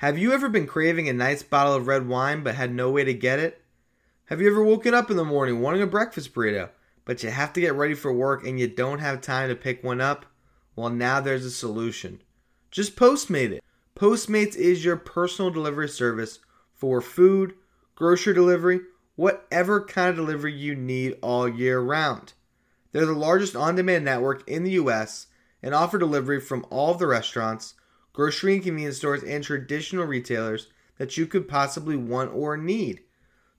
[0.00, 3.02] Have you ever been craving a nice bottle of red wine but had no way
[3.02, 3.62] to get it?
[4.26, 6.68] Have you ever woken up in the morning wanting a breakfast burrito,
[7.06, 9.82] but you have to get ready for work and you don't have time to pick
[9.82, 10.26] one up?
[10.74, 12.20] Well, now there's a solution.
[12.70, 13.64] Just Postmate it.
[13.98, 16.40] Postmates is your personal delivery service
[16.74, 17.54] for food,
[17.94, 18.80] grocery delivery,
[19.14, 22.34] whatever kind of delivery you need all year round.
[22.92, 25.28] They're the largest on demand network in the US
[25.62, 27.72] and offer delivery from all of the restaurants,
[28.16, 33.02] grocery and convenience stores, and traditional retailers that you could possibly want or need.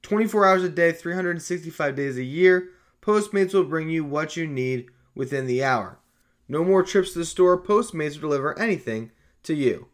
[0.01, 2.69] 24 hours a day, 365 days a year,
[2.99, 5.99] Postmates will bring you what you need within the hour.
[6.49, 9.11] No more trips to the store, Postmates will deliver anything
[9.43, 9.89] to you.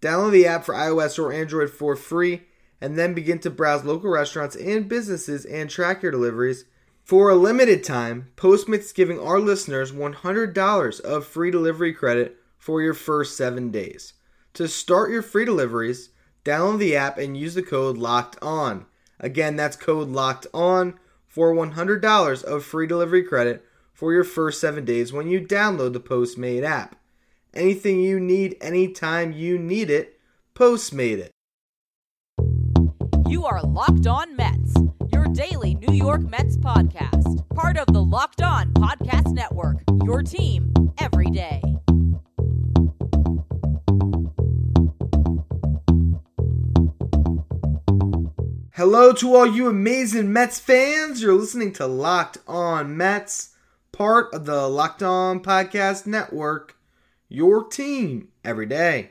[0.00, 2.42] Download the app for iOS or Android for free
[2.80, 6.64] and then begin to browse local restaurants and businesses and track your deliveries.
[7.04, 12.80] For a limited time, Postmates is giving our listeners $100 of free delivery credit for
[12.80, 14.12] your first seven days.
[14.54, 16.10] To start your free deliveries,
[16.44, 18.86] download the app and use the code LOCKED ON.
[19.18, 20.94] Again, that's code LOCKED ON
[21.26, 25.98] for $100 of free delivery credit for your first seven days when you download the
[25.98, 26.94] Postmate app.
[27.52, 30.20] Anything you need, anytime you need it,
[30.54, 31.32] Postmate it.
[33.26, 34.74] You are Locked On Mets,
[35.12, 37.44] your daily New York Mets podcast.
[37.56, 41.60] Part of the Locked On Podcast Network, your team every day.
[48.76, 51.20] Hello to all you amazing Mets fans.
[51.20, 53.50] You're listening to Locked On Mets,
[53.92, 56.78] part of the Locked On Podcast Network,
[57.28, 59.10] your team every day.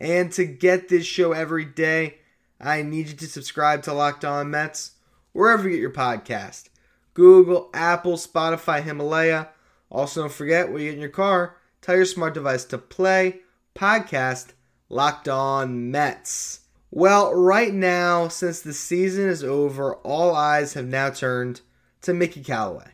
[0.00, 2.16] And to get this show every day,
[2.60, 4.96] I need you to subscribe to Locked On Mets
[5.30, 6.68] wherever you get your podcast
[7.14, 9.50] Google, Apple, Spotify, Himalaya.
[9.92, 13.42] Also, don't forget when you get in your car, tell your smart device to play
[13.76, 14.54] podcast
[14.88, 16.61] Locked On Mets.
[16.94, 21.62] Well, right now, since the season is over, all eyes have now turned
[22.02, 22.90] to Mickey Callaway.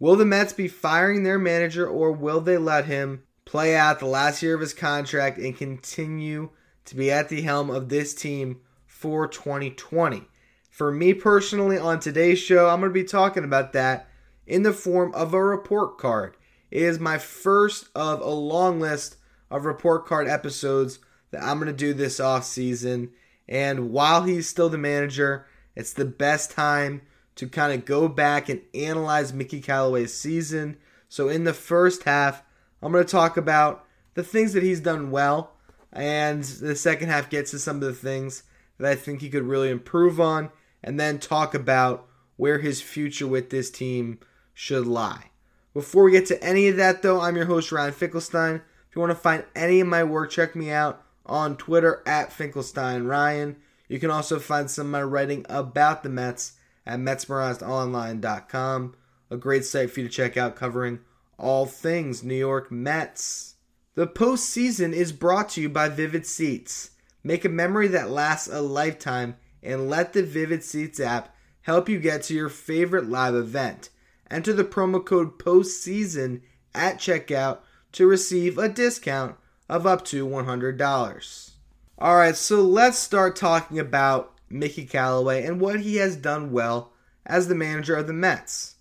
[0.00, 4.06] Will the Mets be firing their manager or will they let him play out the
[4.06, 6.50] last year of his contract and continue
[6.86, 10.24] to be at the helm of this team for 2020?
[10.68, 14.08] For me personally, on today's show, I'm going to be talking about that
[14.44, 16.36] in the form of a report card.
[16.72, 19.18] It is my first of a long list
[19.52, 20.98] of report card episodes
[21.30, 23.12] that I'm going to do this off season.
[23.50, 25.44] And while he's still the manager,
[25.74, 27.02] it's the best time
[27.34, 30.76] to kind of go back and analyze Mickey Callaway's season.
[31.08, 32.44] So in the first half,
[32.80, 33.84] I'm going to talk about
[34.14, 35.54] the things that he's done well,
[35.92, 38.44] and the second half gets to some of the things
[38.78, 40.50] that I think he could really improve on,
[40.82, 42.06] and then talk about
[42.36, 44.18] where his future with this team
[44.54, 45.30] should lie.
[45.74, 48.56] Before we get to any of that, though, I'm your host, Ryan Finkelstein.
[48.88, 52.32] If you want to find any of my work, check me out on Twitter at
[52.32, 53.56] Finkelstein Ryan.
[53.88, 56.54] You can also find some of my writing about the Mets
[56.84, 58.96] at MetsMerizedOnline.com,
[59.30, 60.98] a great site for you to check out covering
[61.38, 63.54] all things New York Mets.
[63.94, 66.90] The postseason is brought to you by Vivid Seats.
[67.22, 71.98] Make a memory that lasts a lifetime and let the Vivid Seats app help you
[71.98, 73.90] get to your favorite live event.
[74.30, 76.42] Enter the promo code POSTSEASON
[76.74, 77.58] at checkout
[77.92, 79.36] to receive a discount
[79.70, 81.50] of up to $100.
[81.96, 86.92] All right, so let's start talking about Mickey Callaway and what he has done well
[87.24, 88.74] as the manager of the Mets.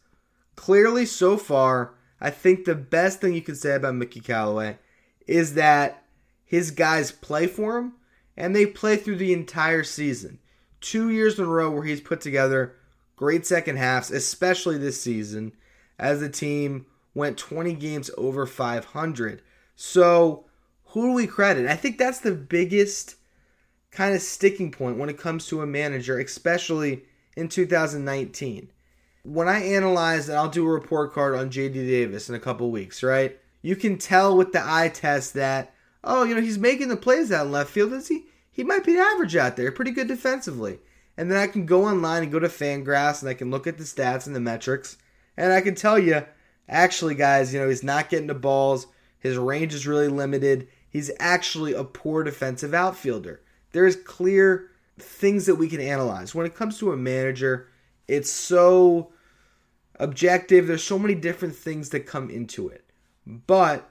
[0.56, 4.80] Clearly, so far, I think the best thing you can say about Mickey Callaway
[5.28, 6.04] is that
[6.44, 7.94] his guys play for him
[8.36, 10.40] and they play through the entire season.
[10.82, 12.76] Two years in a row where he's put together
[13.16, 15.52] great second halves, especially this season,
[16.00, 19.44] as the team went 20 games over 500.
[19.76, 20.46] So,
[20.90, 21.68] who do we credit?
[21.68, 23.16] I think that's the biggest
[23.92, 27.04] kind of sticking point when it comes to a manager, especially
[27.36, 28.72] in 2019.
[29.24, 32.72] When I analyze, and I'll do a report card on JD Davis in a couple
[32.72, 33.38] weeks, right?
[33.62, 35.74] You can tell with the eye test that,
[36.04, 37.94] oh, you know, he's making the plays out in left field.
[37.94, 38.26] Is he?
[38.52, 40.80] He might be average out there, pretty good defensively.
[41.18, 43.78] And then I can go online and go to Fangraphs and I can look at
[43.78, 44.98] the stats and the metrics,
[45.38, 46.24] and I can tell you,
[46.68, 48.88] actually, guys, you know, he's not getting the balls.
[49.20, 50.68] His range is really limited.
[50.90, 53.42] He's actually a poor defensive outfielder.
[53.72, 56.34] There's clear things that we can analyze.
[56.34, 57.70] When it comes to a manager,
[58.08, 59.12] it's so
[60.00, 60.68] objective.
[60.68, 62.86] There's so many different things that come into it.
[63.26, 63.90] But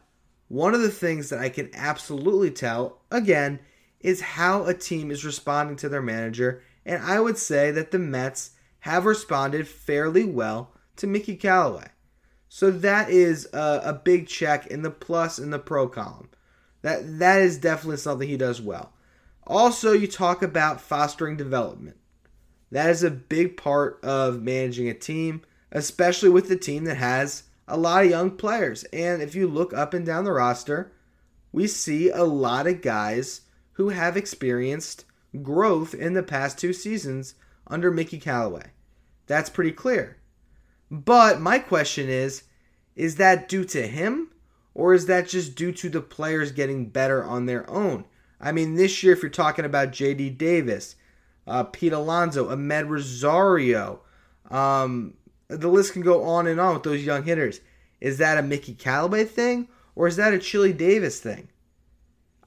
[0.48, 3.60] one of the things that I can absolutely tell, again,
[4.00, 6.62] is how a team is responding to their manager.
[6.84, 11.88] And I would say that the Mets have responded fairly well to Mickey Callaway.
[12.48, 16.30] So that is a, a big check in the plus in the pro column.
[16.82, 18.92] That that is definitely something he does well.
[19.46, 21.96] Also, you talk about fostering development.
[22.70, 25.42] That is a big part of managing a team,
[25.72, 28.84] especially with the team that has a lot of young players.
[28.84, 30.92] And if you look up and down the roster,
[31.50, 33.42] we see a lot of guys
[33.72, 35.04] who have experienced
[35.42, 37.34] growth in the past two seasons
[37.66, 38.72] under Mickey Callaway.
[39.26, 40.18] That's pretty clear.
[40.90, 42.44] But my question is
[42.96, 44.28] is that due to him
[44.78, 48.04] or is that just due to the players getting better on their own?
[48.40, 50.30] I mean, this year, if you're talking about J.D.
[50.30, 50.94] Davis,
[51.48, 54.02] uh, Pete Alonso, Amed Rosario,
[54.52, 55.14] um,
[55.48, 57.60] the list can go on and on with those young hitters.
[58.00, 59.66] Is that a Mickey Callaway thing
[59.96, 61.48] or is that a Chili Davis thing?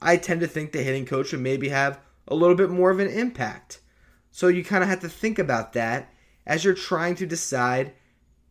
[0.00, 2.98] I tend to think the hitting coach would maybe have a little bit more of
[2.98, 3.82] an impact.
[4.30, 6.10] So you kind of have to think about that
[6.46, 7.92] as you're trying to decide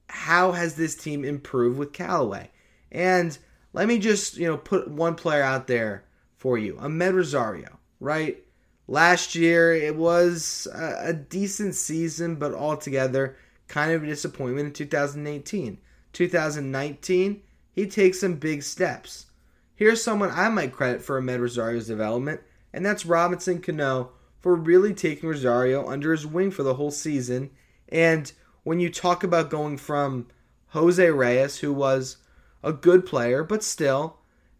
[0.07, 2.51] how has this team improved with Callaway.
[2.91, 3.39] And
[3.73, 6.03] let me just, you know, put one player out there
[6.37, 6.75] for you.
[6.75, 8.43] Amed Rosario, right?
[8.87, 13.37] Last year it was a, decent season, but altogether
[13.67, 15.77] kind of a disappointment in 2018.
[16.11, 17.41] 2019,
[17.71, 19.27] he takes some big steps.
[19.75, 22.41] Here's someone I might credit for Amed Rosario's development,
[22.73, 27.51] and that's Robinson Cano for really taking Rosario under his wing for the whole season.
[27.87, 28.31] And
[28.63, 30.27] when you talk about going from
[30.69, 32.17] Jose Reyes, who was
[32.63, 34.17] a good player, but still,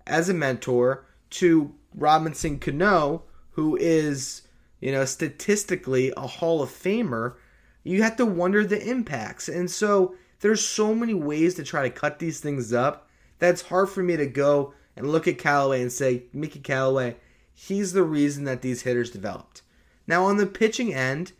[0.07, 4.43] as a mentor, to Robinson Cano, who is,
[4.79, 7.35] you know, statistically a Hall of Famer,
[7.83, 9.47] you have to wonder the impacts.
[9.47, 13.09] And so there's so many ways to try to cut these things up
[13.39, 17.17] that's hard for me to go and look at Callaway and say, Mickey Callaway,
[17.53, 19.63] he's the reason that these hitters developed.
[20.05, 21.31] Now, on the pitching end,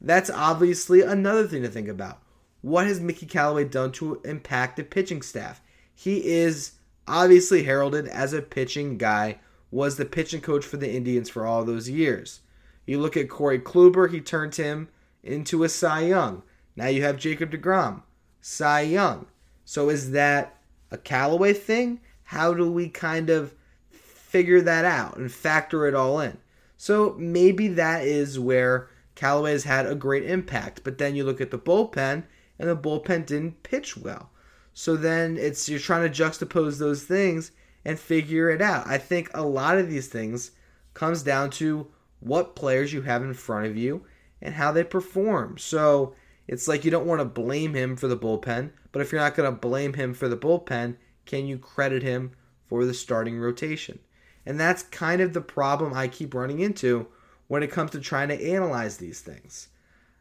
[0.00, 2.22] that's obviously another thing to think about.
[2.60, 5.60] What has Mickey Callaway done to impact the pitching staff?
[5.94, 6.72] He is
[7.06, 9.38] obviously heralded as a pitching guy,
[9.70, 12.40] was the pitching coach for the Indians for all those years.
[12.86, 14.88] You look at Corey Kluber, he turned him
[15.22, 16.42] into a Cy Young.
[16.76, 18.02] Now you have Jacob DeGrom,
[18.40, 19.26] Cy Young.
[19.64, 20.58] So is that
[20.90, 22.00] a Callaway thing?
[22.24, 23.54] How do we kind of
[23.90, 26.38] figure that out and factor it all in?
[26.76, 30.82] So maybe that is where Callaway has had a great impact.
[30.82, 32.24] But then you look at the bullpen,
[32.58, 34.30] and the bullpen didn't pitch well.
[34.74, 37.52] So then it's you're trying to juxtapose those things
[37.84, 38.86] and figure it out.
[38.86, 40.52] I think a lot of these things
[40.94, 41.88] comes down to
[42.20, 44.04] what players you have in front of you
[44.40, 45.58] and how they perform.
[45.58, 46.14] So
[46.46, 49.34] it's like you don't want to blame him for the bullpen, but if you're not
[49.34, 50.96] going to blame him for the bullpen,
[51.26, 52.32] can you credit him
[52.66, 53.98] for the starting rotation?
[54.44, 57.06] And that's kind of the problem I keep running into
[57.46, 59.68] when it comes to trying to analyze these things.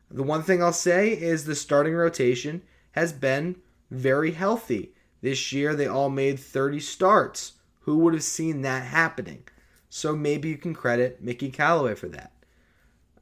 [0.09, 2.61] The one thing I'll say is the starting rotation
[2.91, 3.55] has been
[3.91, 4.93] very healthy.
[5.21, 7.53] This year they all made 30 starts.
[7.81, 9.43] Who would have seen that happening?
[9.89, 12.31] So maybe you can credit Mickey Callaway for that.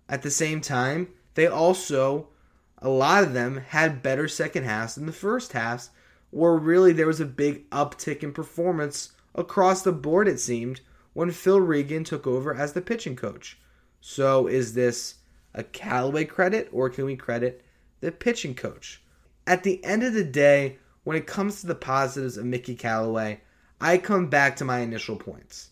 [0.08, 2.30] At the same time, they also,
[2.78, 5.90] a lot of them, had better second halves than the first halves,
[6.30, 10.82] where really there was a big uptick in performance across the board, it seemed,
[11.14, 13.58] when Phil Regan took over as the pitching coach.
[14.02, 15.16] So is this
[15.54, 17.66] a Callaway credit or can we credit
[18.00, 19.02] the pitching coach?
[19.50, 23.42] At the end of the day, when it comes to the positives of Mickey Callaway,
[23.82, 25.72] I come back to my initial points.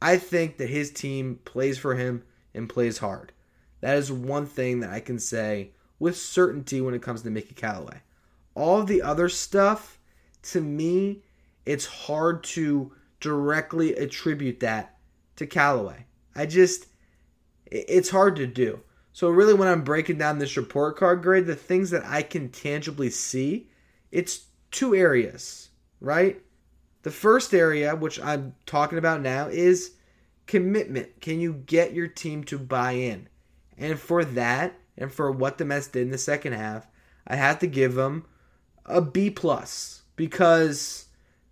[0.00, 2.22] I think that his team plays for him
[2.54, 3.32] and plays hard.
[3.82, 7.54] That is one thing that I can say with certainty when it comes to Mickey
[7.54, 8.00] Callaway.
[8.54, 9.98] All of the other stuff,
[10.44, 11.22] to me,
[11.66, 14.96] it's hard to directly attribute that
[15.36, 16.06] to Callaway.
[16.34, 16.86] I just,
[17.66, 18.80] it's hard to do.
[19.12, 22.48] So, really, when I'm breaking down this report card grade, the things that I can
[22.48, 23.68] tangibly see,
[24.10, 25.68] it's two areas,
[26.00, 26.40] right?
[27.02, 29.92] The first area, which I'm talking about now, is
[30.46, 31.20] commitment.
[31.20, 33.28] Can you get your team to buy in?
[33.76, 36.86] And for that, and for what the Mets did in the second half,
[37.26, 38.24] I have to give them
[38.86, 41.06] a B plus because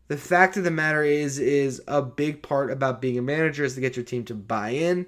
[0.09, 3.75] the fact of the matter is is a big part about being a manager is
[3.75, 5.07] to get your team to buy in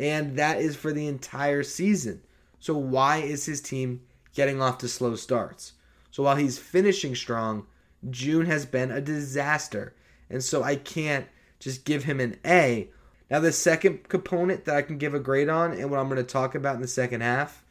[0.00, 2.22] and that is for the entire season.
[2.58, 4.00] So why is his team
[4.34, 5.74] getting off to slow starts?
[6.10, 7.66] So while he's finishing strong,
[8.08, 9.94] June has been a disaster.
[10.30, 11.26] And so I can't
[11.58, 12.88] just give him an A.
[13.30, 16.16] Now the second component that I can give a grade on and what I'm going
[16.16, 17.62] to talk about in the second half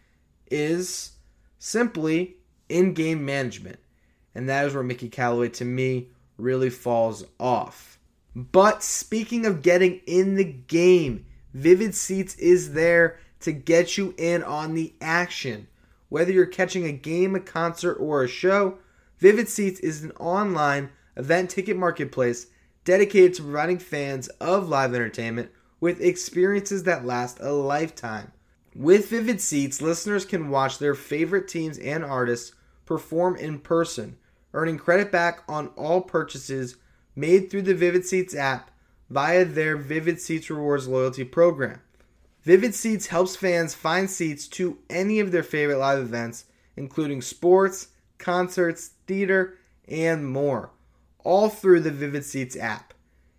[0.51, 1.13] is
[1.57, 2.37] simply
[2.69, 3.79] in-game management.
[4.35, 7.97] And that is where Mickey Callaway to me really falls off.
[8.35, 14.43] But speaking of getting in the game, Vivid Seats is there to get you in
[14.43, 15.67] on the action.
[16.09, 18.77] Whether you're catching a game, a concert, or a show,
[19.19, 22.47] Vivid Seats is an online event ticket marketplace
[22.85, 28.31] dedicated to providing fans of live entertainment with experiences that last a lifetime.
[28.75, 32.53] With Vivid Seats, listeners can watch their favorite teams and artists
[32.85, 34.17] perform in person,
[34.53, 36.77] earning credit back on all purchases
[37.15, 38.68] made through the Vivid Seats app
[39.09, 41.81] via their Vivid Seats Rewards loyalty program.
[42.43, 46.45] Vivid Seats helps fans find seats to any of their favorite live events,
[46.77, 50.71] including sports, concerts, theater, and more,
[51.23, 52.93] all through the Vivid Seats app.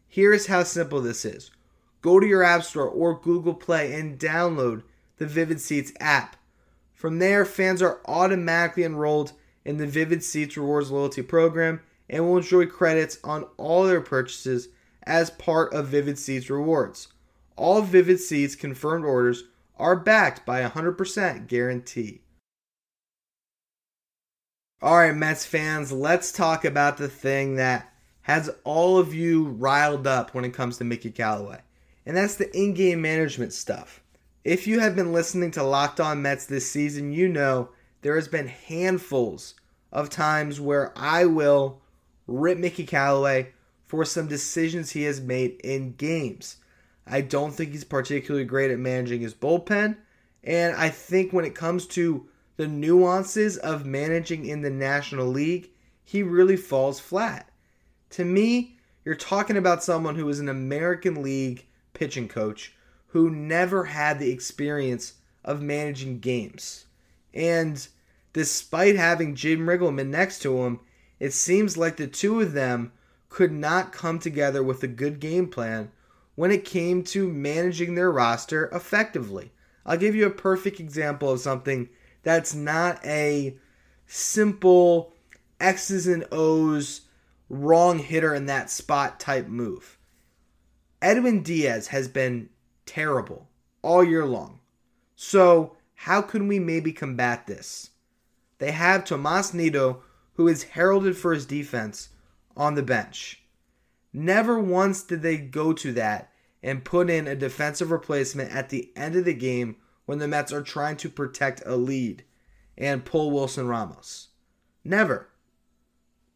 [0.06, 1.50] Here's how simple this is
[2.02, 4.82] go to your App Store or Google Play and download
[5.18, 6.36] the Vivid Seats app.
[6.92, 9.32] From there, fans are automatically enrolled
[9.64, 14.68] in the Vivid Seats Rewards loyalty program and will enjoy credits on all their purchases
[15.04, 17.08] as part of Vivid Seats Rewards.
[17.56, 19.44] All Vivid Seats confirmed orders
[19.76, 22.20] are backed by a 100% guarantee.
[24.82, 27.92] All right, Mets fans, let's talk about the thing that
[28.22, 31.60] has all of you riled up when it comes to Mickey Callaway,
[32.06, 34.02] and that's the in game management stuff.
[34.42, 38.28] If you have been listening to Locked On Mets this season, you know there has
[38.28, 39.54] been handfuls
[39.92, 41.82] of times where I will
[42.26, 43.52] rip Mickey Callaway
[43.90, 46.58] for some decisions he has made in games.
[47.08, 49.96] I don't think he's particularly great at managing his bullpen,
[50.44, 55.70] and I think when it comes to the nuances of managing in the National League,
[56.04, 57.50] he really falls flat.
[58.10, 62.72] To me, you're talking about someone who is an American League pitching coach
[63.08, 66.86] who never had the experience of managing games.
[67.34, 67.88] And
[68.32, 70.78] despite having Jim Riggleman next to him,
[71.18, 72.92] it seems like the two of them
[73.30, 75.90] could not come together with a good game plan
[76.34, 79.52] when it came to managing their roster effectively.
[79.86, 81.88] I'll give you a perfect example of something
[82.22, 83.56] that's not a
[84.06, 85.14] simple
[85.58, 87.02] X's and O's
[87.48, 89.98] wrong hitter in that spot type move.
[91.00, 92.50] Edwin Diaz has been
[92.84, 93.48] terrible
[93.82, 94.60] all year long.
[95.16, 97.90] So, how can we maybe combat this?
[98.58, 100.02] They have Tomas Nido,
[100.34, 102.09] who is heralded for his defense,
[102.60, 103.42] on the bench.
[104.12, 106.30] Never once did they go to that
[106.62, 110.52] and put in a defensive replacement at the end of the game when the Mets
[110.52, 112.22] are trying to protect a lead
[112.76, 114.28] and pull Wilson Ramos.
[114.84, 115.30] Never.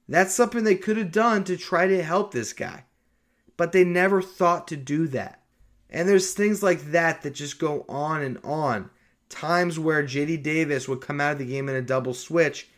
[0.08, 2.84] That's something they could have done to try to help this guy.
[3.58, 5.42] But they never thought to do that.
[5.90, 8.88] And there's things like that that just go on and on.
[9.28, 12.68] Times where JD Davis would come out of the game in a double switch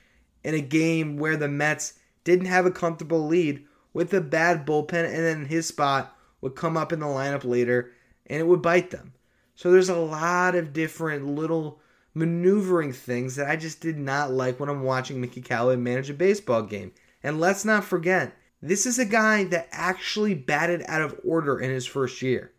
[0.43, 1.95] in a game where the Mets
[2.27, 3.65] didn't have a comfortable lead
[3.95, 7.93] with a bad bullpen, and then his spot would come up in the lineup later
[8.27, 9.15] and it would bite them.
[9.55, 11.81] So there's a lot of different little
[12.13, 16.15] maneuvering things that I just did not like when I'm watching Mickey Callaway manage a
[16.15, 16.93] baseball game.
[17.23, 21.71] And let's not forget, this is a guy that actually batted out of order in
[21.71, 22.53] his first year.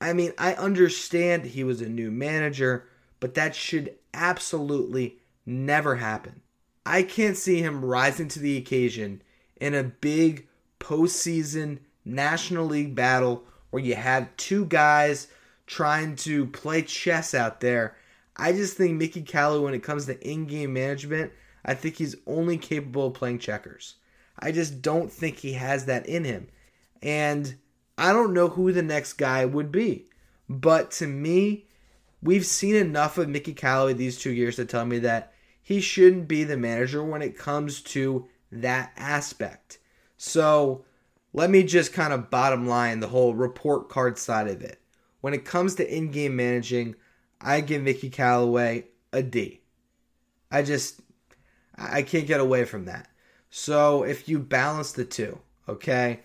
[0.00, 2.86] I mean, I understand he was a new manager,
[3.18, 6.42] but that should absolutely never happen.
[6.88, 9.22] I can't see him rising to the occasion
[9.60, 10.48] in a big
[10.80, 15.28] postseason National League battle where you have two guys
[15.66, 17.96] trying to play chess out there
[18.38, 21.32] I just think Mickey Callaway, when it comes to in game management,
[21.64, 23.96] I think he's only capable of playing checkers.
[24.38, 26.48] I just don't think he has that in him.
[27.02, 27.56] And
[27.96, 30.06] I don't know who the next guy would be.
[30.48, 31.66] But to me,
[32.22, 35.32] we've seen enough of Mickey Callaway these two years to tell me that
[35.68, 39.78] he shouldn't be the manager when it comes to that aspect.
[40.16, 40.86] So
[41.34, 44.80] let me just kind of bottom line the whole report card side of it.
[45.20, 46.94] When it comes to in game managing,
[47.38, 49.60] I give Mickey Callaway a D.
[50.50, 51.02] I just
[51.76, 53.10] I can't get away from that.
[53.50, 56.20] So if you balance the two, okay,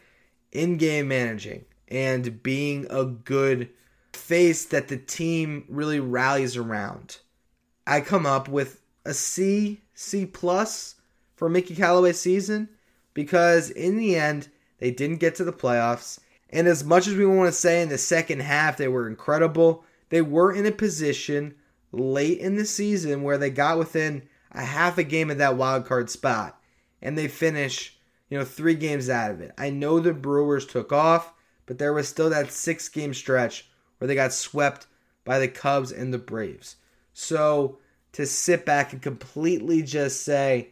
[0.54, 3.72] in-game managing and being a good
[4.14, 7.18] face that the team really rallies around,
[7.86, 10.96] I come up with a C, C plus
[11.36, 12.70] for Mickey Callaway's season
[13.14, 16.20] because in the end they didn't get to the playoffs.
[16.50, 19.84] And as much as we want to say in the second half they were incredible,
[20.10, 21.56] they were in a position
[21.92, 25.86] late in the season where they got within a half a game of that wild
[25.86, 26.60] card spot
[27.02, 27.98] and they finish,
[28.30, 29.52] you know, 3 games out of it.
[29.58, 31.34] I know the Brewers took off,
[31.66, 34.88] but there was still that 6 game stretch where they got swept
[35.26, 36.76] by the Cubs and the Braves.
[37.14, 37.80] So
[38.13, 40.70] to sit back and completely just say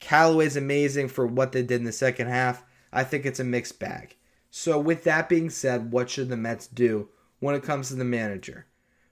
[0.00, 3.78] Callaway's amazing for what they did in the second half, I think it's a mixed
[3.78, 4.16] bag.
[4.50, 7.08] So with that being said, what should the Mets do
[7.40, 8.66] when it comes to the manager?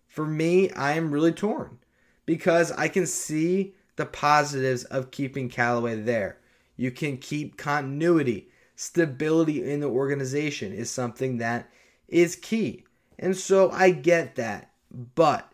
[0.07, 1.79] For me, I am really torn
[2.25, 6.39] because I can see the positives of keeping Callaway there.
[6.77, 11.69] You can keep continuity, stability in the organization is something that
[12.09, 12.85] is key.
[13.19, 14.71] And so I get that.
[15.15, 15.51] But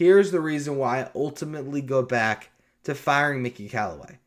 [0.00, 2.48] here's the reason why I ultimately go back
[2.84, 4.18] to firing Mickey Callaway.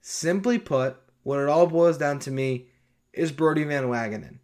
[0.00, 2.68] Simply put, what it all boils down to me
[3.12, 4.38] is Brodie Van Wagenen.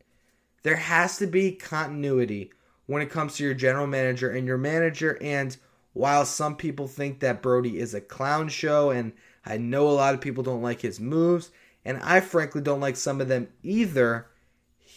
[0.62, 2.52] There has to be continuity
[2.84, 5.16] when it comes to your general manager and your manager.
[5.22, 5.56] And
[5.94, 9.14] while some people think that Brodie is a clown show, and
[9.46, 11.50] I know a lot of people don't like his moves,
[11.86, 14.26] and I frankly don't like some of them either.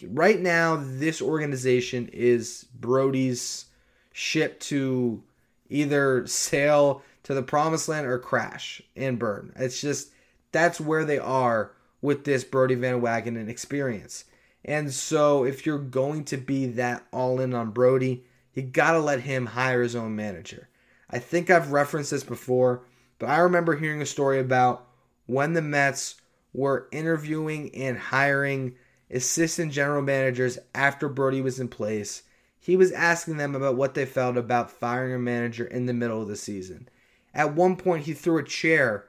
[0.06, 3.68] Right now, this organization is Brodie's
[4.12, 5.24] ship to
[5.70, 9.52] either sail to the promised land or crash and burn.
[9.56, 10.12] It's just
[10.52, 11.72] that's where they are
[12.02, 14.26] with this Brodie Van Wagenen experience.
[14.64, 19.22] And so, if you're going to be that all in on Brodie, you gotta let
[19.22, 20.68] him hire his own manager.
[21.10, 22.84] I think I've referenced this before,
[23.20, 24.88] but I remember hearing a story about
[25.26, 26.16] when the Mets
[26.54, 28.76] were interviewing and hiring
[29.12, 32.24] assistant general managers after Brodie was in place.
[32.68, 36.22] He was asking them about what they felt about firing a manager in the middle
[36.22, 36.90] of the season.
[37.34, 39.06] At one point, he threw a chair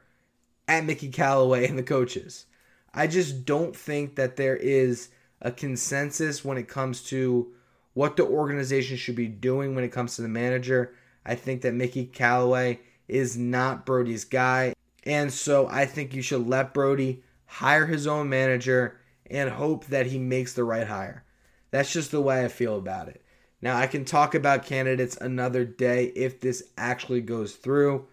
[0.69, 2.47] at Mickey Callaway and the coaches.
[2.95, 5.09] I just don't think that there is
[5.43, 7.49] a consensus when it comes to
[7.95, 10.95] what the organization should be doing when it comes to the manager.
[11.27, 14.73] I think that Mickey Callaway is not Brodie's guy.
[15.03, 20.07] And so I think you should let Brodie hire his own manager and hope that
[20.07, 21.25] he makes the right hire.
[21.73, 23.21] That's just the way I feel about it.
[23.61, 28.07] Now, I can talk about candidates another day if this actually goes through.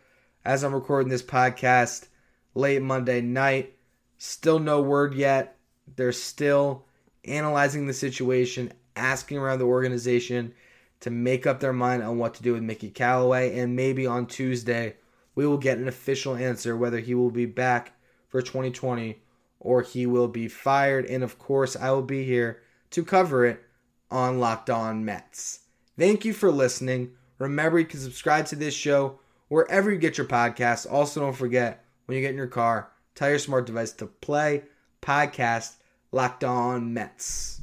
[0.44, 2.08] As I'm recording this podcast
[2.56, 3.76] late Monday night,
[4.18, 5.58] still no word yet.
[5.96, 6.86] They're still
[7.26, 10.54] analyzing the situation, asking around the organization
[11.02, 13.60] to make up their mind on what to do with Mickey Callaway.
[13.60, 14.96] And maybe on Tuesday,
[15.36, 17.94] we will get an official answer whether he will be back
[18.30, 19.22] for 2020
[19.60, 21.06] or he will be fired.
[21.06, 22.62] And of course, I will be here
[22.92, 23.64] to cover it
[24.12, 25.62] on Locked On Mets.
[25.98, 27.12] Thank you for listening.
[27.40, 30.92] Remember, you can subscribe to this show wherever you get your podcasts.
[30.92, 34.64] Also, don't forget when you get in your car, tell your smart device to play
[35.02, 35.76] podcast
[36.12, 37.62] Locked On Mets.